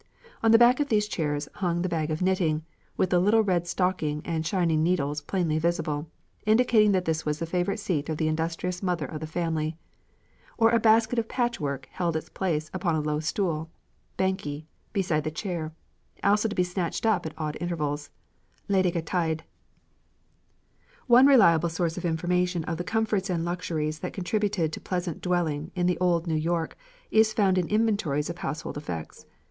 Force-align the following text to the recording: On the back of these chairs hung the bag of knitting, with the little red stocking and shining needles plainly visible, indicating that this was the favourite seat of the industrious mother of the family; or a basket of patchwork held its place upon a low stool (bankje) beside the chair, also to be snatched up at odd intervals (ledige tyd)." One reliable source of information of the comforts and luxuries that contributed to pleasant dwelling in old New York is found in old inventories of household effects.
On 0.41 0.49
the 0.49 0.57
back 0.57 0.79
of 0.79 0.89
these 0.89 1.07
chairs 1.07 1.47
hung 1.61 1.83
the 1.83 1.87
bag 1.87 2.09
of 2.09 2.23
knitting, 2.23 2.63
with 2.97 3.11
the 3.11 3.19
little 3.19 3.43
red 3.43 3.67
stocking 3.67 4.23
and 4.25 4.43
shining 4.43 4.81
needles 4.81 5.21
plainly 5.21 5.59
visible, 5.59 6.07
indicating 6.43 6.91
that 6.93 7.05
this 7.05 7.23
was 7.23 7.37
the 7.37 7.45
favourite 7.45 7.79
seat 7.79 8.09
of 8.09 8.17
the 8.17 8.27
industrious 8.27 8.81
mother 8.81 9.05
of 9.05 9.19
the 9.19 9.27
family; 9.27 9.77
or 10.57 10.71
a 10.71 10.79
basket 10.79 11.19
of 11.19 11.29
patchwork 11.29 11.87
held 11.91 12.15
its 12.15 12.29
place 12.29 12.71
upon 12.73 12.95
a 12.95 12.99
low 12.99 13.19
stool 13.19 13.69
(bankje) 14.17 14.65
beside 14.91 15.23
the 15.23 15.29
chair, 15.29 15.71
also 16.23 16.47
to 16.49 16.55
be 16.55 16.63
snatched 16.63 17.05
up 17.05 17.27
at 17.27 17.33
odd 17.37 17.55
intervals 17.61 18.09
(ledige 18.67 19.03
tyd)." 19.03 19.41
One 21.05 21.27
reliable 21.27 21.69
source 21.69 21.95
of 21.95 22.05
information 22.05 22.63
of 22.63 22.77
the 22.79 22.83
comforts 22.83 23.29
and 23.29 23.45
luxuries 23.45 23.99
that 23.99 24.13
contributed 24.13 24.73
to 24.73 24.81
pleasant 24.81 25.21
dwelling 25.21 25.69
in 25.75 25.95
old 26.01 26.25
New 26.25 26.33
York 26.33 26.75
is 27.11 27.33
found 27.33 27.59
in 27.59 27.65
old 27.65 27.71
inventories 27.73 28.31
of 28.31 28.39
household 28.39 28.77
effects. 28.77 29.27